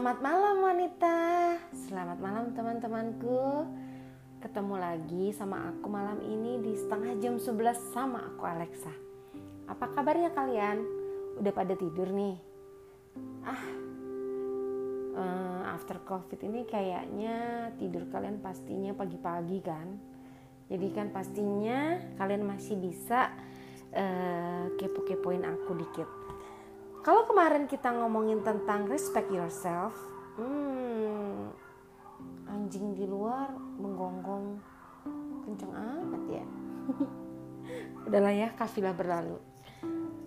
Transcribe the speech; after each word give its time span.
Selamat 0.00 0.24
malam 0.24 0.56
wanita. 0.64 1.16
Selamat 1.76 2.18
malam 2.24 2.56
teman-temanku. 2.56 3.68
Ketemu 4.40 4.80
lagi 4.80 5.28
sama 5.36 5.68
aku 5.68 5.92
malam 5.92 6.24
ini 6.24 6.56
di 6.56 6.72
setengah 6.72 7.20
jam 7.20 7.36
11 7.36 7.92
sama 7.92 8.24
aku 8.32 8.48
Alexa. 8.48 8.88
Apa 9.68 9.92
kabarnya 9.92 10.32
kalian? 10.32 10.80
Udah 11.36 11.52
pada 11.52 11.76
tidur 11.76 12.08
nih? 12.16 12.32
Ah, 13.44 13.64
uh, 15.20 15.62
after 15.76 16.00
covid 16.08 16.48
ini 16.48 16.64
kayaknya 16.64 17.68
tidur 17.76 18.08
kalian 18.08 18.40
pastinya 18.40 18.96
pagi-pagi 18.96 19.60
kan? 19.60 20.00
Jadi 20.72 20.96
kan 20.96 21.12
pastinya 21.12 22.00
kalian 22.16 22.48
masih 22.48 22.80
bisa 22.80 23.36
uh, 23.92 24.64
kepo-kepoin 24.80 25.44
aku 25.44 25.76
dikit 25.76 26.19
kalau 27.00 27.24
kemarin 27.24 27.64
kita 27.64 27.88
ngomongin 27.96 28.44
tentang 28.44 28.84
respect 28.84 29.32
yourself, 29.32 29.96
hmm, 30.36 31.48
anjing 32.44 32.92
di 32.92 33.08
luar 33.08 33.48
menggonggong 33.80 34.60
kenceng 35.48 35.72
amat 35.72 36.22
ya. 36.28 36.46
Udahlah 38.08 38.34
ya, 38.36 38.48
kafilah 38.52 38.92
berlalu. 38.92 39.40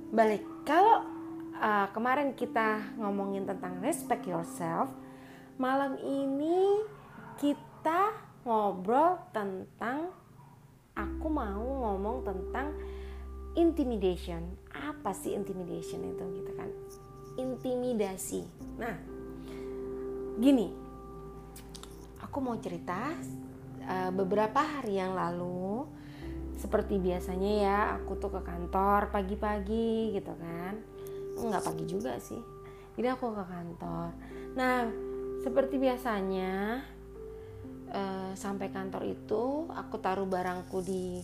Balik, 0.09 0.41
kalau 0.65 1.05
uh, 1.61 1.87
kemarin 1.93 2.33
kita 2.33 2.81
ngomongin 2.97 3.45
tentang 3.45 3.77
respect 3.85 4.25
yourself, 4.25 4.89
malam 5.61 5.93
ini 6.01 6.81
kita 7.37 8.17
ngobrol 8.41 9.21
tentang 9.29 10.09
aku 10.97 11.27
mau 11.29 11.61
ngomong 11.61 12.25
tentang 12.25 12.73
intimidation 13.53 14.57
apa 14.73 15.13
sih 15.13 15.37
intimidation 15.37 16.01
itu 16.01 16.23
gitu 16.41 16.51
kan? 16.57 16.69
Intimidasi. 17.37 18.41
Nah 18.77 18.95
gini. 20.37 20.73
Aku 22.23 22.41
mau 22.41 22.57
cerita 22.57 23.13
uh, 23.85 24.11
beberapa 24.11 24.57
hari 24.57 24.97
yang 24.97 25.13
lalu 25.13 25.85
seperti 26.57 26.97
biasanya 26.97 27.51
ya 27.61 27.79
aku 27.99 28.17
tuh 28.17 28.33
ke 28.33 28.41
kantor 28.41 29.13
pagi-pagi 29.13 30.17
gitu 30.17 30.33
kan. 30.41 30.81
Nggak 31.37 31.61
pagi 31.61 31.85
juga 31.85 32.17
sih. 32.17 32.41
Jadi 32.97 33.07
aku 33.09 33.33
ke 33.37 33.45
kantor. 33.45 34.09
Nah 34.57 34.89
seperti 35.43 35.75
biasanya 35.77 36.81
uh, 37.93 38.31
sampai 38.33 38.71
kantor 38.71 39.03
itu 39.05 39.69
aku 39.69 39.99
taruh 40.01 40.25
barangku 40.25 40.79
di 40.81 41.19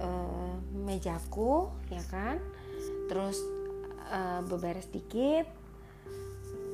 uh, 0.00 0.56
mejaku 0.72 1.70
ya 1.92 2.02
kan? 2.08 2.40
Terus 3.06 3.38
uh, 4.10 4.40
beberes 4.48 4.88
dikit. 4.90 5.46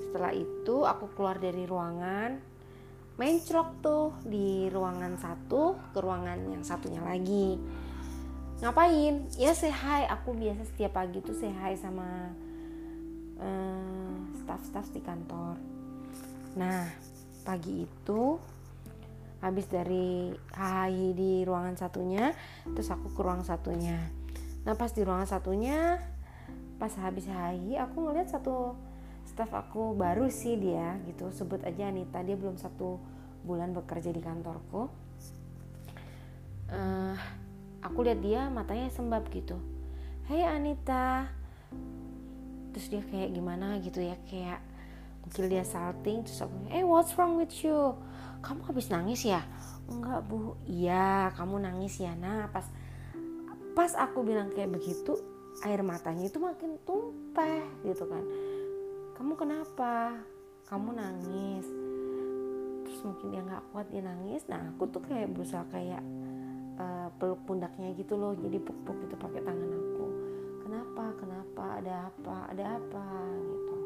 Setelah 0.08 0.32
itu 0.32 0.77
aku 0.86 1.12
keluar 1.12 1.36
dari 1.36 1.69
ruangan. 1.69 2.38
Menclok 3.16 3.80
tuh 3.80 4.12
di 4.28 4.69
ruangan 4.69 5.16
satu 5.16 5.77
ke 5.92 5.98
ruangan 6.00 6.36
yang 6.52 6.64
satunya 6.64 7.00
lagi. 7.00 7.56
Ngapain? 8.60 9.28
Ya 9.36 9.52
say 9.52 9.72
aku 10.08 10.32
biasa 10.32 10.64
setiap 10.69 10.97
pagi 10.97 11.20
tuh 11.20 11.36
say 11.36 11.52
sama 11.77 12.32
uh, 13.41 14.16
staff-staff 14.41 14.88
di 14.92 15.00
kantor. 15.04 15.56
Nah 16.56 16.88
pagi 17.44 17.84
itu 17.84 18.41
habis 19.47 19.70
dari 19.70 20.34
HI 20.55 21.14
di 21.14 21.47
ruangan 21.47 21.78
satunya 21.78 22.34
terus 22.75 22.91
aku 22.91 23.14
ke 23.14 23.20
ruang 23.22 23.47
satunya. 23.47 24.11
Nah 24.66 24.75
pas 24.75 24.91
di 24.91 25.06
ruangan 25.06 25.30
satunya 25.30 26.03
pas 26.83 26.91
habis 26.98 27.30
HI 27.30 27.78
aku 27.78 28.03
ngeliat 28.03 28.27
satu 28.27 28.75
staff 29.22 29.54
aku 29.54 29.94
baru 29.94 30.26
sih 30.26 30.59
dia 30.59 30.98
gitu. 31.06 31.31
Sebut 31.31 31.62
aja 31.62 31.87
Anita 31.87 32.26
dia 32.26 32.34
belum 32.34 32.59
satu 32.59 32.98
bulan 33.47 33.70
bekerja 33.70 34.10
di 34.10 34.19
kantorku. 34.19 34.91
Uh, 36.66 37.15
aku 37.78 38.03
lihat 38.03 38.19
dia 38.19 38.50
matanya 38.50 38.91
sembab 38.91 39.31
gitu. 39.31 39.54
Hey 40.26 40.43
Anita. 40.43 41.31
Terus 42.75 42.87
dia 42.91 43.03
kayak 43.06 43.31
gimana 43.31 43.78
gitu 43.78 44.03
ya 44.03 44.19
kayak 44.26 44.59
mungkin 45.26 45.50
dia 45.50 45.66
salting 45.66 46.22
terus 46.22 46.38
aku 46.38 46.54
eh 46.70 46.87
what's 46.87 47.19
wrong 47.19 47.34
with 47.34 47.50
you 47.66 47.99
kamu 48.46 48.62
habis 48.70 48.86
nangis 48.94 49.26
ya? 49.26 49.42
Enggak 49.90 50.22
bu. 50.30 50.54
Iya 50.70 51.34
kamu 51.34 51.66
nangis 51.66 51.98
ya 51.98 52.14
nah 52.14 52.46
pas 52.54 52.70
pas 53.74 53.92
aku 53.98 54.22
bilang 54.22 54.54
kayak 54.54 54.70
begitu 54.70 55.18
air 55.66 55.82
matanya 55.82 56.30
itu 56.30 56.38
makin 56.38 56.78
tumpah 56.86 57.66
gitu 57.82 58.06
kan. 58.06 58.22
Kamu 59.18 59.34
kenapa? 59.34 60.14
Kamu 60.70 60.94
nangis. 60.94 61.66
Terus 62.86 63.00
mungkin 63.02 63.26
dia 63.34 63.42
nggak 63.42 63.64
kuat 63.74 63.86
dia 63.90 64.06
nangis. 64.06 64.46
Nah 64.46 64.62
aku 64.70 64.86
tuh 64.94 65.02
kayak 65.02 65.34
berusaha 65.34 65.66
kayak 65.74 66.02
uh, 66.78 67.10
peluk 67.18 67.42
pundaknya 67.50 67.90
gitu 67.98 68.14
loh. 68.14 68.36
Jadi 68.38 68.62
puk-puk 68.62 68.96
gitu 69.02 69.18
pakai 69.18 69.42
tangan 69.42 69.70
aku. 69.74 70.06
Kenapa? 70.62 71.04
Kenapa? 71.18 71.64
Ada 71.82 71.94
apa? 72.14 72.36
Ada 72.54 72.64
apa? 72.78 73.06
Gitu. 73.42 73.76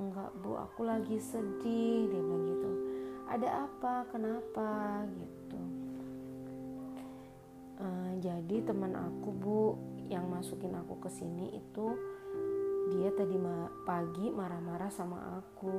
Enggak 0.00 0.30
bu. 0.42 0.58
Aku 0.58 0.80
lagi 0.88 1.22
sedih 1.22 2.08
dia 2.08 2.20
bilang 2.24 2.44
gitu 2.50 2.87
ada 3.28 3.68
apa? 3.68 4.08
Kenapa? 4.08 5.04
gitu. 5.12 5.60
Uh, 7.78 8.12
jadi 8.18 8.64
teman 8.66 8.96
aku 8.96 9.28
bu 9.30 9.62
yang 10.08 10.26
masukin 10.26 10.74
aku 10.74 10.98
ke 10.98 11.12
sini 11.12 11.60
itu 11.60 11.86
dia 12.88 13.12
tadi 13.12 13.36
ma 13.36 13.68
pagi 13.84 14.32
marah-marah 14.32 14.88
sama 14.88 15.38
aku. 15.38 15.76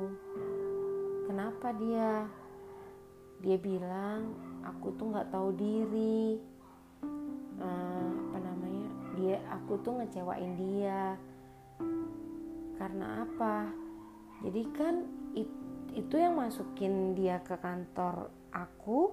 Kenapa 1.25 1.73
dia? 1.73 2.29
Dia 3.41 3.57
bilang 3.57 4.37
aku 4.61 4.93
tuh 4.93 5.09
nggak 5.09 5.33
tahu 5.33 5.49
diri. 5.57 6.37
Uh, 7.59 8.09
apa 8.29 8.37
namanya? 8.37 8.89
Dia 9.17 9.41
aku 9.49 9.81
tuh 9.81 9.99
ngecewain 9.99 10.53
dia. 10.55 11.17
Karena 12.77 13.25
apa? 13.25 13.67
Jadi 14.45 14.61
kan 14.71 15.03
itu 15.35 15.69
itu 15.99 16.15
yang 16.15 16.39
masukin 16.39 17.13
dia 17.13 17.43
ke 17.43 17.59
kantor 17.59 18.31
aku. 18.55 19.11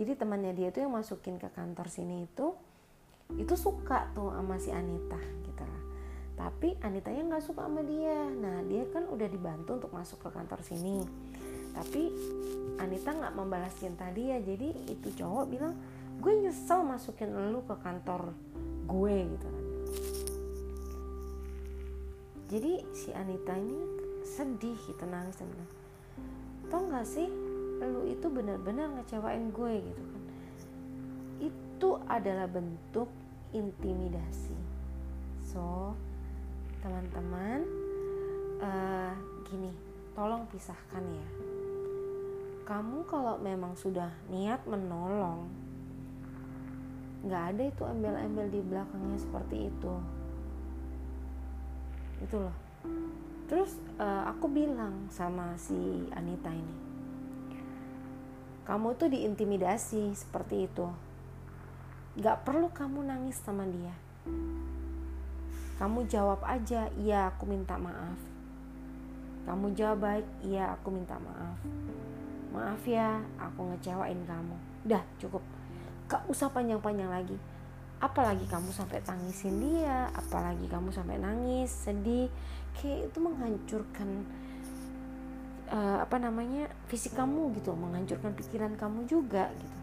Jadi 0.00 0.16
temannya 0.16 0.56
dia 0.56 0.72
itu 0.72 0.80
yang 0.80 0.94
masukin 0.94 1.36
ke 1.36 1.50
kantor 1.52 1.90
sini 1.90 2.24
itu 2.24 2.54
itu 3.36 3.54
suka 3.60 4.08
tuh 4.16 4.32
sama 4.32 4.56
si 4.56 4.72
Anita 4.72 5.20
gitu. 5.44 5.62
Lah 5.66 5.84
tapi 6.38 6.78
Anita 6.80 7.12
yang 7.12 7.28
nggak 7.28 7.44
suka 7.44 7.68
sama 7.68 7.84
dia. 7.84 8.24
Nah 8.30 8.64
dia 8.64 8.88
kan 8.88 9.04
udah 9.04 9.28
dibantu 9.28 9.76
untuk 9.76 9.92
masuk 9.92 10.22
ke 10.24 10.28
kantor 10.32 10.64
sini. 10.64 11.04
Tapi 11.76 12.02
Anita 12.80 13.12
nggak 13.12 13.34
membalas 13.36 13.74
cinta 13.76 14.08
dia. 14.14 14.40
Jadi 14.40 14.88
itu 14.88 15.08
cowok 15.12 15.44
bilang 15.50 15.74
gue 16.18 16.32
nyesel 16.46 16.82
masukin 16.86 17.30
lu 17.52 17.60
ke 17.68 17.76
kantor 17.84 18.32
gue 18.88 19.16
gitu 19.36 19.46
kan. 19.50 19.64
Jadi 22.48 22.72
si 22.96 23.12
Anita 23.12 23.52
ini 23.60 23.82
sedih 24.24 24.78
gitu 24.88 25.04
nangis 25.04 25.36
nangis 25.42 25.77
tau 26.68 26.84
gak 26.88 27.08
sih 27.08 27.28
lu 27.78 28.10
itu 28.10 28.26
benar-benar 28.26 28.90
ngecewain 28.98 29.54
gue 29.54 29.72
gitu 29.80 30.02
kan. 30.02 30.22
Itu 31.38 31.90
adalah 32.10 32.50
bentuk 32.50 33.08
intimidasi. 33.54 34.58
So 35.46 35.94
teman-teman 36.82 37.64
uh, 38.60 39.14
gini 39.46 39.70
tolong 40.12 40.44
pisahkan 40.50 41.04
ya. 41.06 41.28
Kamu 42.66 43.06
kalau 43.08 43.40
memang 43.40 43.72
sudah 43.78 44.12
niat 44.28 44.60
menolong 44.68 45.48
nggak 47.18 47.44
ada 47.54 47.62
itu 47.66 47.82
embel-embel 47.82 48.46
di 48.52 48.60
belakangnya 48.62 49.18
seperti 49.18 49.56
itu. 49.70 49.94
Itu 52.22 52.36
loh 52.42 52.56
terus 53.48 53.80
uh, 53.96 54.28
aku 54.28 54.46
bilang 54.52 55.08
sama 55.08 55.56
si 55.56 56.06
Anita 56.12 56.52
ini 56.52 56.88
kamu 58.68 59.00
tuh 59.00 59.08
diintimidasi 59.08 60.12
seperti 60.12 60.68
itu. 60.68 60.84
Gak 62.20 62.44
perlu 62.44 62.68
kamu 62.68 63.00
nangis 63.00 63.40
sama 63.40 63.64
dia. 63.64 63.96
Kamu 65.80 66.04
jawab 66.04 66.44
aja 66.44 66.92
iya 67.00 67.32
aku 67.32 67.48
minta 67.48 67.80
maaf 67.80 68.20
kamu 69.48 69.72
jawab 69.72 70.04
baik 70.04 70.28
iya 70.44 70.76
aku 70.76 70.92
minta 70.92 71.16
maaf 71.16 71.56
maaf 72.52 72.84
ya 72.84 73.24
aku 73.40 73.72
ngecewain 73.72 74.20
kamu. 74.28 74.56
Udah 74.84 75.00
cukup. 75.16 75.40
Gak 76.04 76.28
usah 76.28 76.52
panjang-panjang 76.52 77.08
lagi 77.08 77.40
apalagi 77.98 78.46
kamu 78.46 78.70
sampai 78.70 79.02
tangisin 79.02 79.58
dia 79.58 80.06
apalagi 80.14 80.66
kamu 80.70 80.94
sampai 80.94 81.18
nangis 81.18 81.70
sedih. 81.70 82.30
Kayak 82.78 83.10
itu 83.10 83.18
menghancurkan 83.18 84.08
uh, 85.74 85.98
apa 86.02 86.16
namanya 86.22 86.70
fisik 86.86 87.18
kamu 87.18 87.58
gitu 87.58 87.74
menghancurkan 87.74 88.32
pikiran 88.38 88.78
kamu 88.78 89.04
juga 89.10 89.50
gitu. 89.50 89.78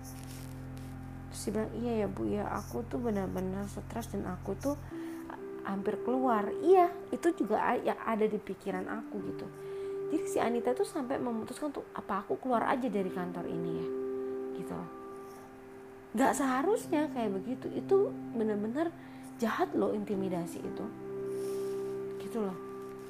Terus 1.31 1.41
dia 1.44 1.51
bilang 1.51 1.71
iya 1.83 1.94
ya 2.03 2.07
bu 2.07 2.23
ya 2.23 2.44
aku 2.56 2.88
tuh 2.88 3.00
benar-benar 3.03 3.67
stres 3.67 4.07
dan 4.15 4.23
aku 4.31 4.56
tuh 4.56 4.75
hampir 5.67 6.00
keluar. 6.07 6.47
Iya 6.63 6.88
itu 7.12 7.35
juga 7.35 7.75
ya 7.83 8.00
ada 8.07 8.23
di 8.23 8.39
pikiran 8.39 8.88
aku 8.88 9.15
gitu. 9.27 9.47
Jadi 10.15 10.25
si 10.29 10.38
Anita 10.39 10.71
tuh 10.71 10.88
sampai 10.88 11.19
memutuskan 11.19 11.73
tuh 11.73 11.83
apa 11.91 12.23
aku 12.23 12.39
keluar 12.39 12.63
aja 12.71 12.88
dari 12.88 13.12
kantor 13.12 13.44
ini 13.50 13.71
ya? 13.75 13.88
Gitu 14.56 15.04
nggak 16.15 16.31
seharusnya 16.31 17.12
kayak 17.12 17.35
begitu. 17.35 17.67
Itu 17.75 18.15
bener-bener 18.33 18.89
jahat 19.38 19.75
loh 19.75 19.91
intimidasi 19.91 20.63
itu. 20.63 20.85
Gitu 22.23 22.39
loh. 22.39 22.57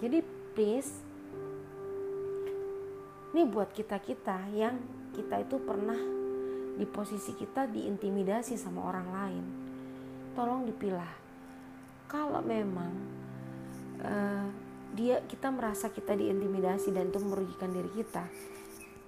Jadi 0.01 0.25
please 0.57 1.05
ini 3.35 3.45
buat 3.45 3.69
kita 3.75 3.99
kita 4.01 4.49
yang 4.55 4.79
kita 5.13 5.43
itu 5.43 5.59
pernah 5.61 5.99
di 6.75 6.83
posisi 6.83 7.31
kita 7.37 7.69
diintimidasi 7.69 8.57
sama 8.57 8.89
orang 8.89 9.07
lain. 9.13 9.45
Tolong 10.35 10.67
dipilah. 10.67 11.13
Kalau 12.09 12.41
memang 12.43 12.91
uh, 14.03 14.47
dia 14.95 15.19
kita 15.27 15.51
merasa 15.51 15.91
kita 15.91 16.15
diintimidasi 16.15 16.95
dan 16.95 17.11
itu 17.11 17.19
merugikan 17.19 17.71
diri 17.75 17.91
kita 17.91 18.23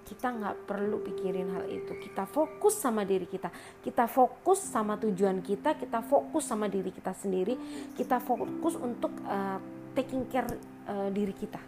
kita 0.08 0.32
nggak 0.32 0.64
perlu 0.64 1.04
pikirin 1.04 1.52
hal 1.52 1.68
itu. 1.68 1.92
Kita 2.00 2.24
fokus 2.24 2.80
sama 2.80 3.04
diri 3.04 3.28
kita. 3.28 3.52
Kita 3.84 4.08
fokus 4.08 4.64
sama 4.64 4.96
tujuan 4.96 5.44
kita 5.44 5.76
kita 5.76 6.00
fokus 6.00 6.48
sama 6.48 6.72
diri 6.72 6.88
kita 6.88 7.12
sendiri. 7.12 7.54
Kita 7.92 8.16
fokus 8.16 8.80
untuk 8.80 9.12
uh, 9.28 9.60
taking 9.92 10.24
care 10.32 10.48
uh, 10.88 11.12
diri 11.12 11.36
kita. 11.36 11.60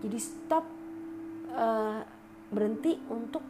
Jadi 0.00 0.18
stop 0.22 0.64
uh, 1.52 2.00
berhenti 2.50 2.94
untuk 3.10 3.42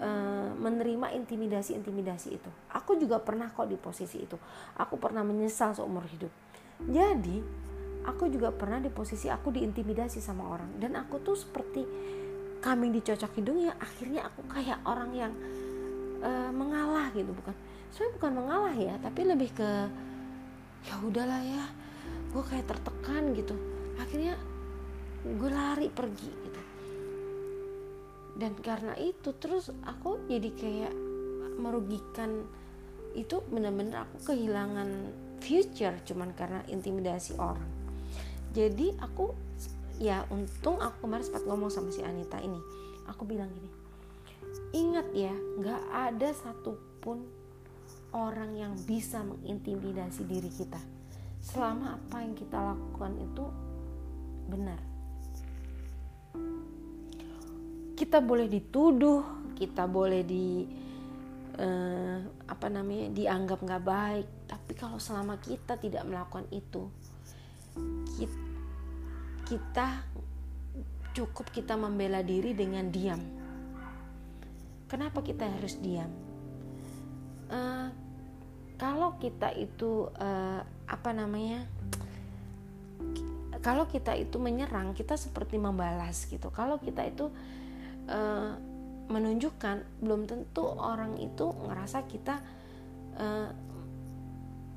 uh, 0.00 0.50
menerima 0.56 1.14
intimidasi-intimidasi 1.20 2.28
itu. 2.34 2.50
Aku 2.72 2.96
juga 2.96 3.20
pernah 3.20 3.52
kok 3.52 3.68
di 3.68 3.76
posisi 3.76 4.24
itu. 4.24 4.36
Aku 4.80 4.96
pernah 4.96 5.22
menyesal 5.22 5.76
seumur 5.76 6.08
hidup. 6.08 6.32
Jadi 6.80 7.38
aku 8.08 8.32
juga 8.32 8.48
pernah 8.50 8.80
di 8.80 8.88
posisi 8.88 9.28
aku 9.28 9.52
diintimidasi 9.52 10.18
sama 10.18 10.48
orang. 10.48 10.80
Dan 10.80 10.96
aku 10.96 11.20
tuh 11.20 11.36
seperti 11.36 11.84
kambing 12.60 12.92
dicocok 12.92 13.32
hidung 13.40 13.58
ya 13.64 13.72
akhirnya 13.80 14.28
aku 14.28 14.44
kayak 14.48 14.78
orang 14.84 15.10
yang 15.16 15.32
uh, 16.20 16.52
mengalah 16.52 17.08
gitu 17.12 17.32
bukan. 17.32 17.56
Sebenarnya 17.90 18.14
bukan 18.20 18.32
mengalah 18.36 18.74
ya 18.76 18.94
tapi 19.02 19.20
lebih 19.26 19.50
ke 19.56 19.70
ya 20.80 20.94
udahlah 21.04 21.42
ya 21.44 21.64
gue 22.30 22.42
kayak 22.46 22.66
tertekan 22.68 23.32
gitu. 23.34 23.56
Akhirnya 23.98 24.38
gue 25.24 25.50
lari 25.50 25.88
pergi 25.90 26.30
gitu. 26.30 26.60
Dan 28.40 28.56
karena 28.60 28.96
itu 28.96 29.36
terus 29.36 29.68
aku 29.84 30.24
jadi 30.30 30.50
kayak 30.56 30.94
merugikan 31.60 32.48
itu 33.12 33.42
benar-benar 33.50 34.06
aku 34.06 34.32
kehilangan 34.32 34.88
future 35.42 35.98
cuman 36.06 36.30
karena 36.36 36.62
intimidasi 36.70 37.34
orang. 37.36 37.68
Jadi 38.54 38.94
aku 38.98 39.34
ya 40.00 40.24
untung 40.32 40.80
aku 40.80 41.04
kemarin 41.04 41.28
sempat 41.28 41.44
ngomong 41.44 41.68
sama 41.68 41.92
si 41.92 42.00
Anita 42.00 42.40
ini. 42.40 42.58
Aku 43.06 43.28
bilang 43.28 43.52
gini 43.52 43.80
ingat 44.70 45.10
ya 45.14 45.34
nggak 45.34 45.82
ada 45.90 46.30
satupun 46.30 47.26
orang 48.14 48.54
yang 48.54 48.72
bisa 48.86 49.22
mengintimidasi 49.22 50.26
diri 50.26 50.50
kita. 50.50 50.78
Selama 51.40 51.98
apa 51.98 52.22
yang 52.22 52.34
kita 52.34 52.58
lakukan 52.58 53.12
itu 53.18 53.44
benar. 54.50 54.80
Kita 57.94 58.18
boleh 58.24 58.46
dituduh 58.48 59.22
kita 59.54 59.84
boleh 59.84 60.24
di 60.24 60.64
eh, 61.60 62.18
apa 62.48 62.66
namanya 62.72 63.12
dianggap 63.12 63.58
nggak 63.62 63.84
baik. 63.84 64.28
Tapi 64.46 64.72
kalau 64.74 64.98
selama 64.98 65.38
kita 65.38 65.78
tidak 65.78 66.06
melakukan 66.06 66.46
itu 66.50 66.90
kita 68.18 68.49
kita 69.50 70.06
cukup 71.10 71.50
kita 71.50 71.74
membela 71.74 72.22
diri 72.22 72.54
dengan 72.54 72.86
diam. 72.86 73.18
Kenapa 74.86 75.26
kita 75.26 75.42
harus 75.42 75.74
diam? 75.82 76.10
Uh, 77.50 77.90
kalau 78.78 79.18
kita 79.18 79.50
itu 79.58 80.06
uh, 80.22 80.62
apa 80.86 81.10
namanya? 81.10 81.66
Kalau 83.58 83.90
kita 83.90 84.14
itu 84.14 84.38
menyerang, 84.38 84.94
kita 84.94 85.18
seperti 85.18 85.58
membalas 85.58 86.30
gitu. 86.30 86.48
Kalau 86.54 86.78
kita 86.78 87.02
itu 87.10 87.26
uh, 88.06 88.54
menunjukkan, 89.10 89.82
belum 89.98 90.30
tentu 90.30 90.62
orang 90.62 91.18
itu 91.18 91.50
ngerasa 91.50 92.06
kita 92.06 92.38
uh, 93.18 93.50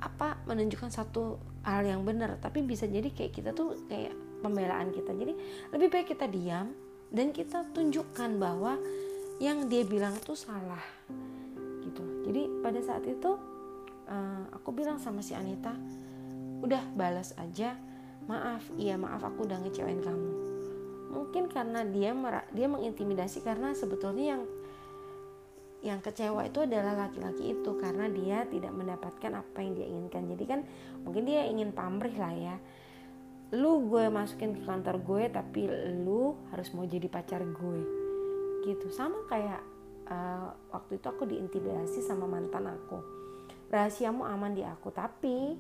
apa 0.02 0.42
menunjukkan 0.50 0.90
satu 0.90 1.38
hal 1.62 1.86
yang 1.86 2.02
benar. 2.02 2.42
Tapi 2.42 2.66
bisa 2.66 2.90
jadi 2.90 3.08
kayak 3.14 3.34
kita 3.38 3.50
tuh 3.54 3.78
kayak 3.88 4.33
pembelaan 4.44 4.92
kita. 4.92 5.16
Jadi 5.16 5.34
lebih 5.72 5.88
baik 5.88 6.12
kita 6.12 6.28
diam 6.28 6.76
dan 7.08 7.32
kita 7.32 7.64
tunjukkan 7.72 8.36
bahwa 8.36 8.76
yang 9.40 9.72
dia 9.72 9.88
bilang 9.88 10.20
itu 10.20 10.36
salah 10.36 10.84
gitu. 11.88 12.04
Jadi 12.28 12.52
pada 12.60 12.80
saat 12.84 13.08
itu 13.08 13.40
uh, 14.12 14.44
aku 14.52 14.76
bilang 14.76 15.00
sama 15.00 15.24
si 15.24 15.32
Anita 15.32 15.72
udah 16.60 16.84
balas 16.94 17.32
aja. 17.40 17.80
Maaf 18.24 18.64
iya 18.80 18.96
maaf 18.96 19.24
aku 19.24 19.48
udah 19.48 19.64
ngecewain 19.64 20.00
kamu. 20.04 20.32
Mungkin 21.14 21.52
karena 21.52 21.84
dia 21.88 22.12
dia 22.52 22.68
mengintimidasi 22.68 23.44
karena 23.44 23.72
sebetulnya 23.76 24.36
yang 24.38 24.44
yang 25.84 26.00
kecewa 26.00 26.48
itu 26.48 26.64
adalah 26.64 26.96
laki-laki 26.96 27.52
itu 27.52 27.72
karena 27.76 28.08
dia 28.08 28.48
tidak 28.48 28.72
mendapatkan 28.72 29.32
apa 29.36 29.60
yang 29.60 29.76
dia 29.76 29.88
inginkan. 29.92 30.24
Jadi 30.32 30.44
kan 30.48 30.60
mungkin 31.04 31.28
dia 31.28 31.44
ingin 31.44 31.76
pamrih 31.76 32.16
lah 32.16 32.32
ya 32.32 32.56
lu 33.54 33.86
gue 33.86 34.10
masukin 34.10 34.58
ke 34.58 34.66
kantor 34.66 34.98
gue 35.06 35.24
tapi 35.30 35.70
lu 36.02 36.34
harus 36.50 36.74
mau 36.74 36.90
jadi 36.90 37.06
pacar 37.06 37.46
gue. 37.46 37.82
Gitu. 38.66 38.90
Sama 38.90 39.30
kayak 39.30 39.62
uh, 40.10 40.50
waktu 40.74 40.98
itu 40.98 41.06
aku 41.06 41.30
diintimidasi 41.30 42.02
sama 42.02 42.26
mantan 42.26 42.66
aku. 42.66 42.98
Rahasiamu 43.70 44.26
aman 44.26 44.58
di 44.58 44.66
aku 44.66 44.90
tapi 44.90 45.54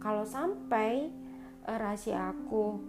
kalau 0.00 0.24
sampai 0.24 1.12
uh, 1.68 1.76
rahasia 1.76 2.32
aku 2.32 2.80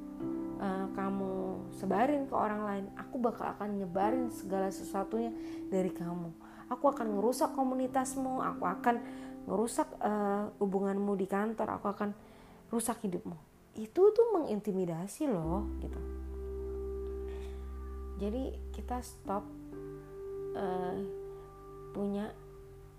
uh, 0.63 0.87
kamu 0.95 1.31
sebarin 1.75 2.23
ke 2.23 2.35
orang 2.35 2.61
lain 2.63 2.85
aku 2.95 3.19
bakal 3.19 3.51
akan 3.51 3.75
nyebarin 3.75 4.31
segala 4.31 4.71
sesuatunya 4.71 5.35
dari 5.67 5.91
kamu. 5.91 6.31
Aku 6.71 6.95
akan 6.95 7.19
ngerusak 7.19 7.51
komunitasmu 7.51 8.39
aku 8.39 8.63
akan 8.63 9.03
ngerusak 9.51 9.91
uh, 9.99 10.47
hubunganmu 10.63 11.11
di 11.19 11.27
kantor 11.27 11.75
aku 11.75 11.91
akan 11.91 12.09
rusak 12.71 13.03
hidupmu 13.03 13.54
itu 13.75 14.01
tuh 14.15 14.27
mengintimidasi 14.31 15.27
loh 15.27 15.67
gitu. 15.83 15.99
Jadi 18.15 18.55
kita 18.71 19.03
stop 19.03 19.43
uh, 20.55 20.95
punya 21.91 22.31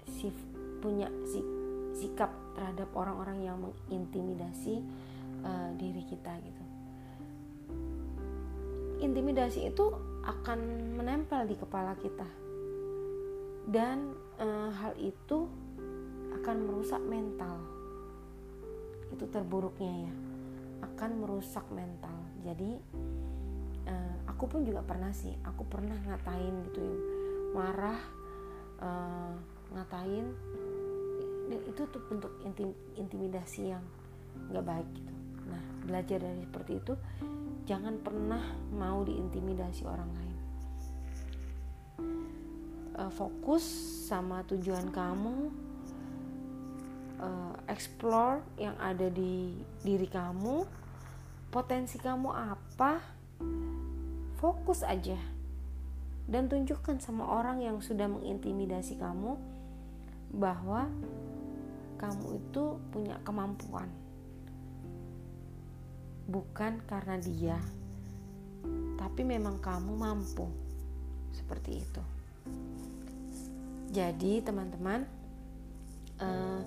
sif 0.04 0.36
punya 0.84 1.08
si, 1.24 1.40
sikap 1.96 2.28
terhadap 2.52 2.92
orang-orang 2.92 3.40
yang 3.40 3.56
mengintimidasi 3.56 4.84
uh, 5.40 5.72
diri 5.80 6.04
kita 6.04 6.36
gitu. 6.44 6.64
Intimidasi 9.00 9.72
itu 9.72 9.86
akan 10.28 10.60
menempel 11.00 11.48
di 11.48 11.56
kepala 11.56 11.96
kita. 11.96 12.28
Dan 13.66 14.12
uh, 14.36 14.68
hal 14.76 14.92
itu 15.00 15.48
akan 16.36 16.56
merusak 16.68 17.00
mental. 17.08 17.56
Itu 19.16 19.24
terburuknya 19.32 20.12
ya 20.12 20.35
akan 20.84 21.10
merusak 21.22 21.64
mental. 21.72 22.16
Jadi 22.44 22.70
uh, 23.88 24.16
aku 24.28 24.44
pun 24.50 24.60
juga 24.66 24.82
pernah 24.82 25.10
sih 25.14 25.32
aku 25.46 25.64
pernah 25.64 25.96
ngatain 25.96 26.54
gitu 26.70 26.80
ya 26.82 26.96
marah 27.56 28.00
uh, 28.84 29.32
ngatain 29.72 30.26
itu 31.46 31.82
tuh 31.88 32.02
bentuk 32.10 32.32
intim, 32.42 32.74
intimidasi 32.98 33.70
yang 33.70 33.84
nggak 34.50 34.66
baik 34.66 34.88
gitu. 34.92 35.14
Nah 35.46 35.62
belajar 35.86 36.18
dari 36.18 36.42
seperti 36.42 36.72
itu 36.82 36.94
jangan 37.64 37.96
pernah 38.02 38.42
mau 38.74 39.06
diintimidasi 39.06 39.82
orang 39.86 40.10
lain. 40.10 40.36
Uh, 42.96 43.12
fokus 43.12 43.64
sama 44.08 44.40
tujuan 44.48 44.88
kamu 44.90 45.65
uh, 47.20 47.54
explore 47.68 48.42
yang 48.60 48.76
ada 48.80 49.08
di 49.08 49.56
diri 49.84 50.08
kamu 50.08 50.66
potensi 51.50 51.96
kamu 51.96 52.28
apa 52.32 53.00
fokus 54.36 54.84
aja. 54.84 55.16
Dan 56.26 56.50
tunjukkan 56.50 56.98
sama 56.98 57.22
orang 57.22 57.62
yang 57.62 57.78
sudah 57.78 58.10
mengintimidasi 58.10 58.98
kamu 58.98 59.38
bahwa 60.34 60.90
kamu 62.02 62.42
itu 62.42 62.82
punya 62.90 63.16
kemampuan. 63.22 63.86
Bukan 66.26 66.82
karena 66.90 67.16
dia 67.22 67.56
tapi 68.96 69.22
memang 69.22 69.62
kamu 69.62 69.94
mampu. 69.94 70.50
Seperti 71.30 71.78
itu. 71.78 72.02
Jadi 73.94 74.42
teman-teman 74.42 75.06
uh, 76.20 76.60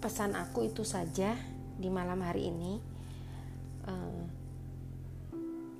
pesan 0.00 0.32
aku 0.32 0.64
itu 0.72 0.80
saja 0.80 1.36
di 1.76 1.92
malam 1.92 2.24
hari 2.24 2.48
ini 2.48 2.80
uh, 3.84 4.24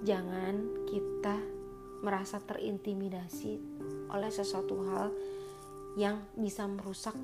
jangan 0.05 0.85
kita 0.89 1.37
merasa 2.05 2.41
terintimidasi 2.41 3.57
oleh 4.13 4.31
sesuatu 4.33 4.77
hal 4.89 5.09
yang 5.97 6.21
bisa 6.37 6.65
merusak 6.65 7.17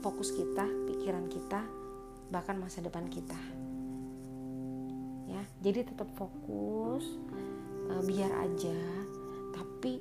fokus 0.00 0.32
kita, 0.32 0.64
pikiran 0.88 1.26
kita, 1.28 1.64
bahkan 2.30 2.56
masa 2.56 2.80
depan 2.80 3.10
kita. 3.10 3.36
Ya, 5.28 5.42
jadi 5.60 5.84
tetap 5.84 6.08
fokus, 6.16 7.04
uh, 7.92 8.00
biar 8.04 8.32
aja, 8.48 8.78
tapi 9.52 10.00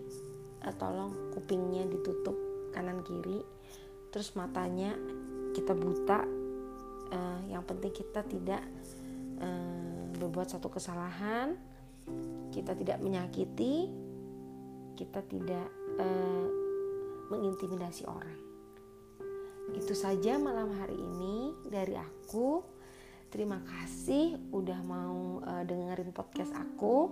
uh, 0.63 0.75
tolong 0.79 1.11
kupingnya 1.35 1.83
ditutup 1.89 2.37
kanan 2.71 3.03
kiri, 3.03 3.43
terus 4.13 4.31
matanya 4.37 4.95
kita 5.57 5.73
buta. 5.73 6.21
Uh, 7.07 7.41
yang 7.49 7.63
penting 7.65 7.89
kita 7.89 8.21
tidak 8.27 8.61
uh, 9.41 10.05
berbuat 10.19 10.45
satu 10.53 10.69
kesalahan 10.69 11.55
kita 12.51 12.73
tidak 12.73 12.97
menyakiti, 13.03 13.91
kita 14.97 15.21
tidak 15.27 15.67
uh, 15.99 16.47
mengintimidasi 17.29 18.07
orang. 18.07 18.39
Itu 19.75 19.93
saja 19.93 20.39
malam 20.39 20.71
hari 20.79 20.95
ini 20.95 21.53
dari 21.67 21.93
aku. 21.99 22.63
Terima 23.27 23.59
kasih 23.59 24.39
udah 24.55 24.79
mau 24.87 25.43
uh, 25.43 25.63
dengerin 25.67 26.15
podcast 26.15 26.55
aku. 26.55 27.11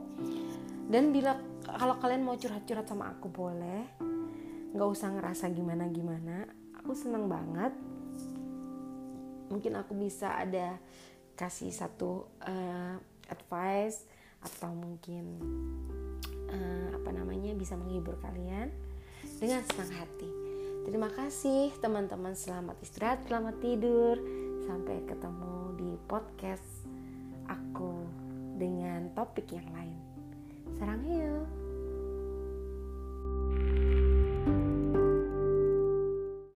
Dan 0.88 1.12
bila 1.12 1.36
kalau 1.68 2.00
kalian 2.00 2.24
mau 2.24 2.40
curhat-curhat 2.40 2.88
sama 2.88 3.12
aku 3.12 3.28
boleh, 3.28 3.84
nggak 4.72 4.90
usah 4.90 5.12
ngerasa 5.12 5.52
gimana-gimana. 5.52 6.48
Aku 6.80 6.96
seneng 6.96 7.28
banget. 7.28 7.76
Mungkin 9.50 9.78
aku 9.78 9.94
bisa 9.98 10.36
ada 10.36 10.78
kasih 11.36 11.70
satu 11.70 12.26
uh, 12.44 12.96
advice 13.28 14.08
atau 14.40 14.72
mungkin 14.72 15.42
uh, 16.48 16.88
apa 16.96 17.10
namanya 17.12 17.52
bisa 17.58 17.76
menghibur 17.76 18.16
kalian 18.22 18.72
dengan 19.42 19.62
senang 19.68 19.92
hati. 20.00 20.30
Terima 20.86 21.10
kasih 21.10 21.74
teman-teman 21.82 22.38
selamat 22.38 22.78
istirahat, 22.86 23.26
selamat 23.26 23.58
tidur. 23.58 24.22
Sampai 24.66 25.02
ketemu 25.06 25.78
di 25.78 25.92
podcast 26.06 26.86
aku 27.50 28.06
dengan 28.58 29.10
topik 29.18 29.50
yang 29.50 29.66
lain. 29.74 29.98
Sarang 30.78 31.02
hiu. 31.06 31.65